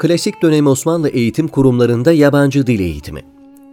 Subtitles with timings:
[0.00, 3.20] Klasik dönem Osmanlı eğitim kurumlarında yabancı dil eğitimi.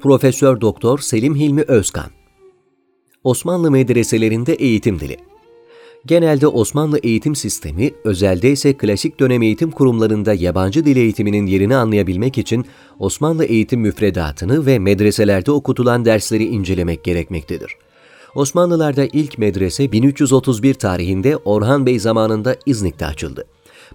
[0.02, 2.06] Profesör Doktor Selim Hilmi Özkan.
[3.24, 5.18] Osmanlı medreselerinde eğitim dili.
[6.06, 12.38] Genelde Osmanlı eğitim sistemi, özelde ise klasik dönem eğitim kurumlarında yabancı dil eğitiminin yerini anlayabilmek
[12.38, 12.66] için
[13.00, 17.72] Osmanlı eğitim müfredatını ve medreselerde okutulan dersleri incelemek gerekmektedir.
[18.36, 23.46] Osmanlılarda ilk medrese 1331 tarihinde Orhan Bey zamanında İznik'te açıldı.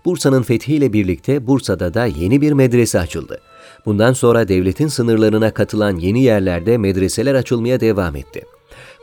[0.04, 3.40] Bursa'nın fethiyle birlikte Bursa'da da yeni bir medrese açıldı.
[3.86, 8.42] Bundan sonra devletin sınırlarına katılan yeni yerlerde medreseler açılmaya devam etti.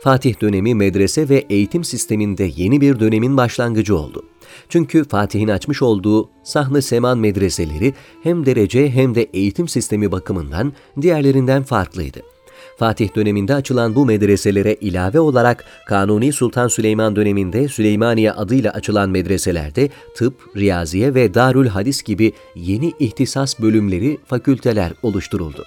[0.02, 4.24] Fatih dönemi medrese ve eğitim sisteminde yeni bir dönemin başlangıcı oldu.
[4.68, 11.62] Çünkü Fatih'in açmış olduğu Sahne Seman medreseleri hem derece hem de eğitim sistemi bakımından diğerlerinden
[11.62, 12.20] farklıydı.
[12.80, 19.88] Fatih döneminde açılan bu medreselere ilave olarak Kanuni Sultan Süleyman döneminde Süleymaniye adıyla açılan medreselerde
[20.16, 25.64] tıp, riyaziye ve darül hadis gibi yeni ihtisas bölümleri, fakülteler oluşturuldu.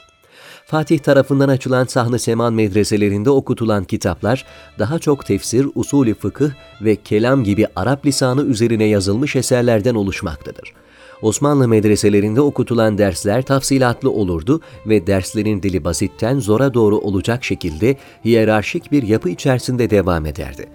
[0.65, 4.45] Fatih tarafından açılan sahne seman medreselerinde okutulan kitaplar
[4.79, 6.49] daha çok tefsir, usulü fıkıh
[6.81, 10.82] ve kelam gibi Arap lisanı üzerine yazılmış eserlerden oluşmaktadır.
[11.23, 18.91] Osmanlı medreselerinde okutulan dersler tafsilatlı olurdu ve derslerin dili basitten zora doğru olacak şekilde hiyerarşik
[18.91, 20.69] bir yapı içerisinde devam ederdi.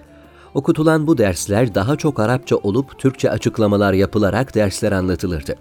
[0.55, 5.57] Okutulan bu dersler daha çok Arapça olup Türkçe açıklamalar yapılarak dersler anlatılırdı.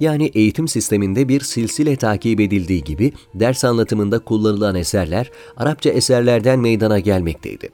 [0.00, 6.98] Yani eğitim sisteminde bir silsile takip edildiği gibi ders anlatımında kullanılan eserler Arapça eserlerden meydana
[6.98, 7.68] gelmekteydi.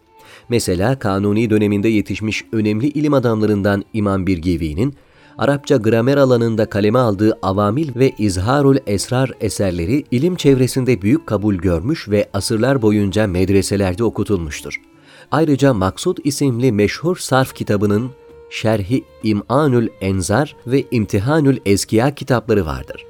[0.48, 4.94] Mesela Kanuni döneminde yetişmiş önemli ilim adamlarından İmam Birgevi'nin
[5.38, 12.08] Arapça gramer alanında kaleme aldığı Avamil ve İzharul Esrar eserleri ilim çevresinde büyük kabul görmüş
[12.08, 14.80] ve asırlar boyunca medreselerde okutulmuştur.
[15.30, 18.10] Ayrıca Maksud isimli meşhur sarf kitabının
[18.50, 23.04] Şerhi İm'anül Enzar ve İmtihanül Eskiya kitapları vardır.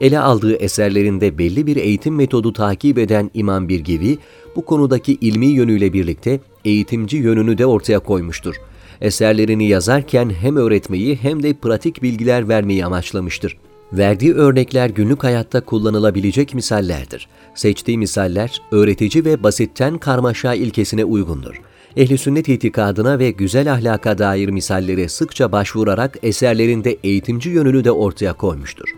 [0.00, 4.18] Ele aldığı eserlerinde belli bir eğitim metodu takip eden İmam Birgivi,
[4.56, 8.56] bu konudaki ilmi yönüyle birlikte eğitimci yönünü de ortaya koymuştur.
[9.00, 13.58] Eserlerini yazarken hem öğretmeyi hem de pratik bilgiler vermeyi amaçlamıştır.
[13.92, 17.28] Verdiği örnekler günlük hayatta kullanılabilecek misallerdir.
[17.54, 21.60] Seçtiği misaller öğretici ve basitten karmaşa ilkesine uygundur
[21.96, 28.32] ehli sünnet itikadına ve güzel ahlaka dair misallere sıkça başvurarak eserlerinde eğitimci yönünü de ortaya
[28.32, 28.88] koymuştur.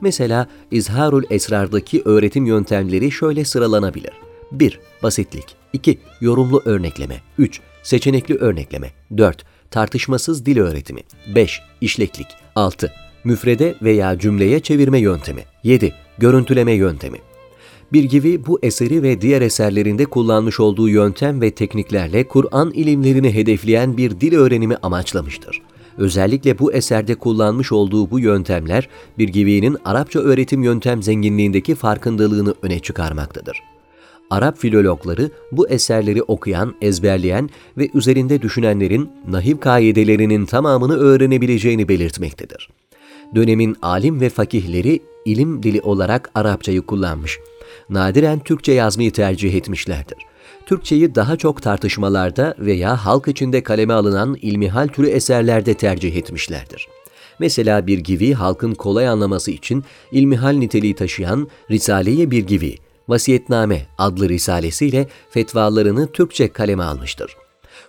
[0.00, 4.12] Mesela İzharul Esrar'daki öğretim yöntemleri şöyle sıralanabilir.
[4.52, 4.80] 1.
[5.02, 5.98] Basitlik 2.
[6.20, 7.60] Yorumlu örnekleme 3.
[7.88, 9.44] Seçenekli örnekleme 4.
[9.70, 11.00] Tartışmasız dil öğretimi
[11.34, 11.60] 5.
[11.80, 12.92] İşleklik 6.
[13.24, 15.94] Müfrede veya cümleye çevirme yöntemi 7.
[16.18, 17.18] Görüntüleme yöntemi
[17.92, 24.20] Birgivi bu eseri ve diğer eserlerinde kullanmış olduğu yöntem ve tekniklerle Kur'an ilimlerini hedefleyen bir
[24.20, 25.62] dil öğrenimi amaçlamıştır.
[25.98, 28.88] Özellikle bu eserde kullanmış olduğu bu yöntemler
[29.18, 33.62] Birgivi'nin Arapça öğretim yöntem zenginliğindeki farkındalığını öne çıkarmaktadır.
[34.30, 42.68] Arap filologları bu eserleri okuyan, ezberleyen ve üzerinde düşünenlerin nahiv kaidelerinin tamamını öğrenebileceğini belirtmektedir.
[43.34, 47.38] Dönemin alim ve fakihleri ilim dili olarak Arapçayı kullanmış
[47.90, 50.18] nadiren Türkçe yazmayı tercih etmişlerdir.
[50.66, 56.88] Türkçeyi daha çok tartışmalarda veya halk içinde kaleme alınan ilmihal türü eserlerde tercih etmişlerdir.
[57.38, 62.76] Mesela bir gibi halkın kolay anlaması için ilmihal niteliği taşıyan Risale-i Birgivi,
[63.08, 67.36] Vasiyetname adlı risalesiyle fetvalarını Türkçe kaleme almıştır.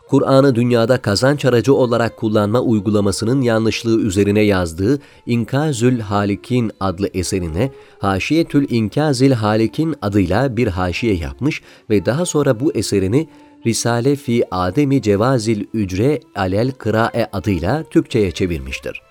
[0.09, 8.67] Kur'an'ı dünyada kazanç aracı olarak kullanma uygulamasının yanlışlığı üzerine yazdığı İnkazül Halikin adlı eserine Haşiyetül
[8.69, 13.27] İnkazil Halikin adıyla bir haşiye yapmış ve daha sonra bu eserini
[13.65, 19.08] Risale fi Ademi Cevazil Ücre Alel Kırae adıyla Türkçe'ye çevirmiştir.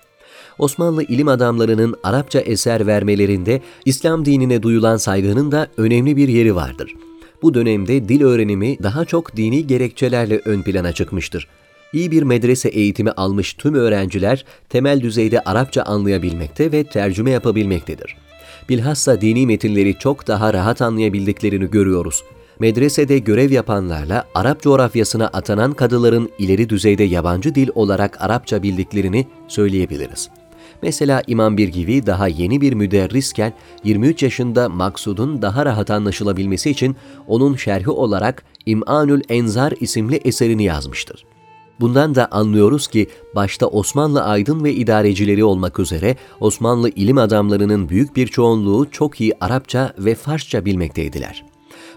[0.59, 7.09] Osmanlı ilim adamlarının Arapça eser vermelerinde İslam dinine duyulan saygının da önemli bir yeri vardır.''
[7.41, 11.47] bu dönemde dil öğrenimi daha çok dini gerekçelerle ön plana çıkmıştır.
[11.93, 18.15] İyi bir medrese eğitimi almış tüm öğrenciler temel düzeyde Arapça anlayabilmekte ve tercüme yapabilmektedir.
[18.69, 22.23] Bilhassa dini metinleri çok daha rahat anlayabildiklerini görüyoruz.
[22.59, 30.29] Medresede görev yapanlarla Arap coğrafyasına atanan kadıların ileri düzeyde yabancı dil olarak Arapça bildiklerini söyleyebiliriz.
[30.81, 33.53] Mesela İmam Birgivi daha yeni bir müderrisken
[33.83, 36.95] 23 yaşında maksudun daha rahat anlaşılabilmesi için
[37.27, 41.25] onun şerhi olarak İm'anül Enzar isimli eserini yazmıştır.
[41.79, 48.15] Bundan da anlıyoruz ki başta Osmanlı aydın ve idarecileri olmak üzere Osmanlı ilim adamlarının büyük
[48.15, 51.45] bir çoğunluğu çok iyi Arapça ve Farsça bilmekteydiler.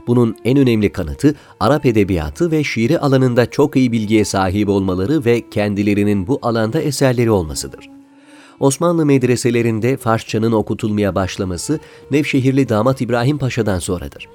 [0.06, 5.50] Bunun en önemli kanıtı Arap edebiyatı ve şiiri alanında çok iyi bilgiye sahip olmaları ve
[5.50, 8.01] kendilerinin bu alanda eserleri olmasıdır.
[8.60, 14.28] Osmanlı medreselerinde Farsçanın okutulmaya başlaması Nevşehirli damat İbrahim Paşa'dan sonradır.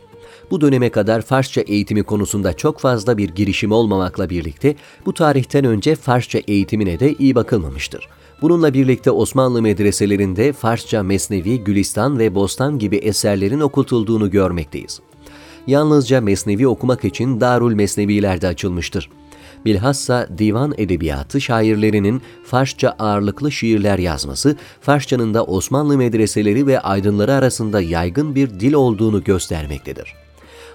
[0.51, 4.75] Bu döneme kadar Farsça eğitimi konusunda çok fazla bir girişim olmamakla birlikte
[5.05, 8.09] bu tarihten önce Farsça eğitimine de iyi bakılmamıştır.
[8.41, 14.99] Bununla birlikte Osmanlı medreselerinde Farsça Mesnevi, Gülistan ve Bostan gibi eserlerin okutulduğunu görmekteyiz.
[15.67, 19.09] Yalnızca Mesnevi okumak için Darül Mesneviler de açılmıştır.
[19.65, 27.81] Bilhassa divan edebiyatı şairlerinin Farsça ağırlıklı şiirler yazması, Farsçanın da Osmanlı medreseleri ve aydınları arasında
[27.81, 30.26] yaygın bir dil olduğunu göstermektedir.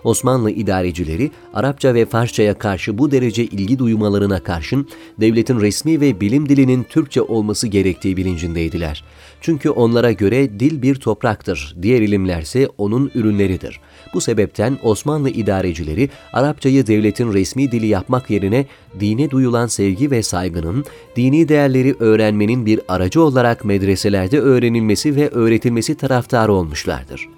[0.04, 4.88] Osmanlı idarecileri Arapça ve Farsçaya karşı bu derece ilgi duymalarına karşın
[5.20, 9.04] devletin resmi ve bilim dilinin Türkçe olması gerektiği bilincindeydiler.
[9.40, 13.80] Çünkü onlara göre dil bir topraktır, diğer ilimlerse onun ürünleridir.
[14.14, 18.66] Bu sebepten Osmanlı idarecileri Arapçayı devletin resmi dili yapmak yerine
[19.00, 20.84] dine duyulan sevgi ve saygının,
[21.16, 27.28] dini değerleri öğrenmenin bir aracı olarak medreselerde öğrenilmesi ve öğretilmesi taraftarı olmuşlardır.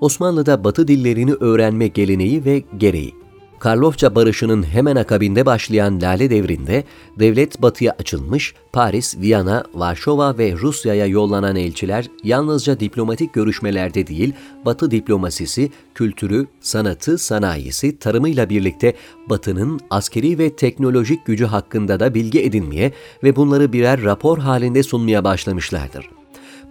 [0.00, 3.14] Osmanlı'da Batı dillerini öğrenme geleneği ve gereği.
[3.58, 6.84] Karlofça Barışı'nın hemen akabinde başlayan Lale Devri'nde
[7.18, 14.32] devlet batıya açılmış, Paris, Viyana, Varşova ve Rusya'ya yollanan elçiler yalnızca diplomatik görüşmelerde değil,
[14.64, 18.94] Batı diplomasisi, kültürü, sanatı, sanayisi, tarımıyla birlikte
[19.30, 22.92] Batı'nın askeri ve teknolojik gücü hakkında da bilgi edinmeye
[23.22, 26.17] ve bunları birer rapor halinde sunmaya başlamışlardır.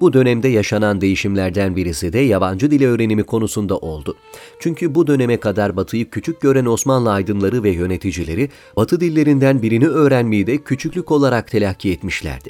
[0.01, 4.15] Bu dönemde yaşanan değişimlerden birisi de yabancı dil öğrenimi konusunda oldu.
[4.59, 10.47] Çünkü bu döneme kadar Batı'yı küçük gören Osmanlı aydınları ve yöneticileri Batı dillerinden birini öğrenmeyi
[10.47, 12.49] de küçüklük olarak telakki etmişlerdi.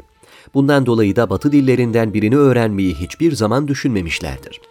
[0.53, 4.61] Bundan dolayı da Batı dillerinden birini öğrenmeyi hiçbir zaman düşünmemişlerdir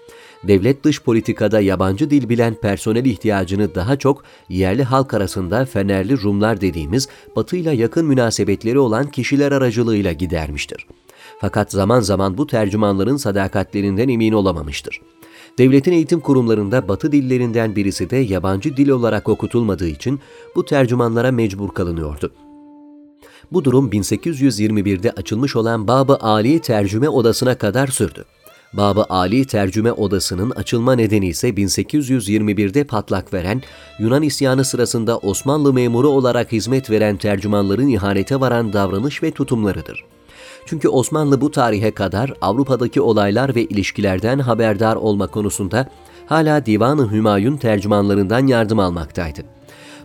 [0.49, 6.61] devlet dış politikada yabancı dil bilen personel ihtiyacını daha çok yerli halk arasında Fenerli Rumlar
[6.61, 10.87] dediğimiz batıyla yakın münasebetleri olan kişiler aracılığıyla gidermiştir.
[11.41, 15.01] Fakat zaman zaman bu tercümanların sadakatlerinden emin olamamıştır.
[15.59, 20.21] Devletin eğitim kurumlarında batı dillerinden birisi de yabancı dil olarak okutulmadığı için
[20.57, 22.33] bu tercümanlara mecbur kalınıyordu.
[23.53, 28.25] Bu durum 1821'de açılmış olan Babı Ali Tercüme Odası'na kadar sürdü.
[28.73, 33.63] Babı Ali Tercüme Odası'nın açılma nedeni ise 1821'de patlak veren,
[33.99, 40.05] Yunan isyanı sırasında Osmanlı memuru olarak hizmet veren tercümanların ihanete varan davranış ve tutumlarıdır.
[40.67, 45.89] Çünkü Osmanlı bu tarihe kadar Avrupa'daki olaylar ve ilişkilerden haberdar olma konusunda
[46.27, 49.41] hala Divan-ı Hümayun tercümanlarından yardım almaktaydı.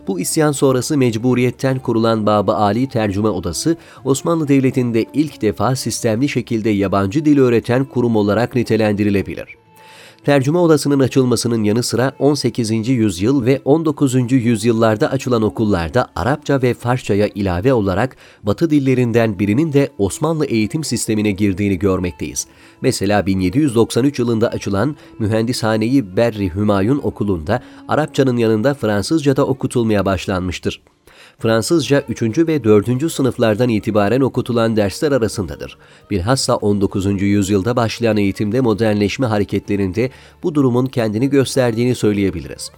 [0.08, 6.70] Bu isyan sonrası mecburiyetten kurulan Babı Ali Tercüme Odası, Osmanlı Devleti'nde ilk defa sistemli şekilde
[6.70, 9.61] yabancı dil öğreten kurum olarak nitelendirilebilir.
[10.24, 12.88] Tercüme odasının açılmasının yanı sıra 18.
[12.88, 14.32] yüzyıl ve 19.
[14.32, 21.30] yüzyıllarda açılan okullarda Arapça ve Farsçaya ilave olarak Batı dillerinden birinin de Osmanlı eğitim sistemine
[21.30, 22.46] girdiğini görmekteyiz.
[22.80, 30.82] Mesela 1793 yılında açılan Mühendishane-i Berri Hümayun Okulu'nda Arapçanın yanında Fransızca da okutulmaya başlanmıştır.
[31.38, 32.38] Fransızca 3.
[32.38, 33.12] ve 4.
[33.12, 35.78] sınıflardan itibaren okutulan dersler arasındadır.
[36.10, 37.22] Bilhassa 19.
[37.22, 40.10] yüzyılda başlayan eğitimde modernleşme hareketlerinde
[40.42, 42.70] bu durumun kendini gösterdiğini söyleyebiliriz.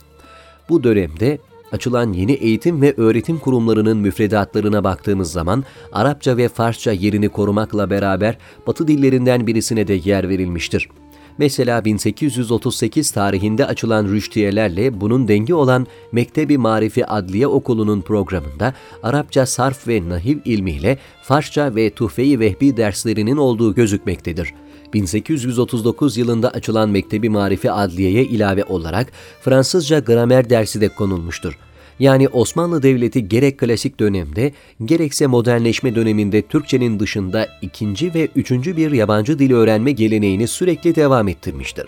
[0.69, 1.39] Bu dönemde
[1.73, 8.39] açılan yeni eğitim ve öğretim kurumlarının müfredatlarına baktığımız zaman Arapça ve Farsça yerini korumakla beraber
[8.67, 10.89] Batı dillerinden birisine de yer verilmiştir.
[11.39, 19.89] Mesela 1838 tarihinde açılan rüştiyelerle bunun dengi olan Mektebi Marifi Adliye Okulu'nun programında Arapça sarf
[19.89, 24.55] ve nahiv ilmiyle Farsça ve Tuhfe-i Vehbi derslerinin olduğu gözükmektedir.
[24.93, 31.59] 1839 yılında açılan Mektebi Marifi Adliye'ye ilave olarak Fransızca gramer dersi de konulmuştur.
[31.99, 34.53] Yani Osmanlı Devleti gerek klasik dönemde
[34.85, 41.29] gerekse modernleşme döneminde Türkçenin dışında ikinci ve üçüncü bir yabancı dil öğrenme geleneğini sürekli devam
[41.29, 41.87] ettirmiştir.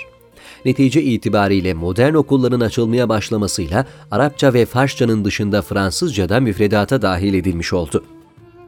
[0.64, 7.72] Netice itibariyle modern okulların açılmaya başlamasıyla Arapça ve Farsçanın dışında Fransızca da müfredata dahil edilmiş
[7.72, 8.04] oldu.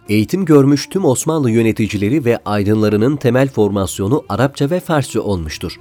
[0.08, 5.78] Eğitim görmüş tüm Osmanlı yöneticileri ve aydınlarının temel formasyonu Arapça ve Farsça olmuştur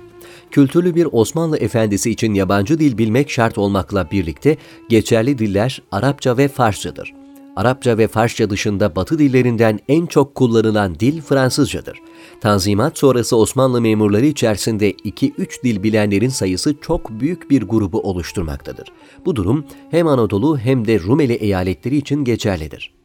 [0.52, 4.58] kültürlü bir Osmanlı efendisi için yabancı dil bilmek şart olmakla birlikte
[4.90, 7.14] geçerli diller Arapça ve Farsçadır.
[7.56, 12.00] Arapça ve Farsça dışında Batı dillerinden en çok kullanılan dil Fransızcadır.
[12.42, 18.92] Tanzimat sonrası Osmanlı memurları içerisinde 2-3 dil bilenlerin sayısı çok büyük bir grubu oluşturmaktadır.
[19.26, 22.97] Bu durum hem Anadolu hem de Rumeli eyaletleri için geçerlidir.